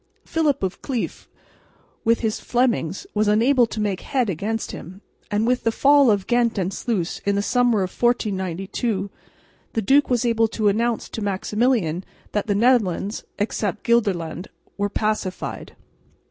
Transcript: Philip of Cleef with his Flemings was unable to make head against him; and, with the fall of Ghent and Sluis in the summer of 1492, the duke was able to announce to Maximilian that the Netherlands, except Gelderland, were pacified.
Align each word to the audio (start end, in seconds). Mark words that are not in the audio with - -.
Philip 0.25 0.63
of 0.63 0.81
Cleef 0.81 1.27
with 2.03 2.21
his 2.21 2.39
Flemings 2.39 3.05
was 3.13 3.27
unable 3.27 3.67
to 3.67 3.79
make 3.79 4.01
head 4.01 4.31
against 4.31 4.71
him; 4.71 5.01
and, 5.29 5.45
with 5.45 5.63
the 5.63 5.71
fall 5.71 6.09
of 6.09 6.25
Ghent 6.25 6.57
and 6.57 6.71
Sluis 6.73 7.21
in 7.23 7.35
the 7.35 7.43
summer 7.43 7.83
of 7.83 7.91
1492, 7.91 9.11
the 9.73 9.81
duke 9.83 10.09
was 10.09 10.25
able 10.25 10.47
to 10.47 10.69
announce 10.69 11.07
to 11.09 11.21
Maximilian 11.21 12.03
that 12.31 12.47
the 12.47 12.55
Netherlands, 12.55 13.25
except 13.37 13.83
Gelderland, 13.83 14.47
were 14.75 14.89
pacified. 14.89 15.75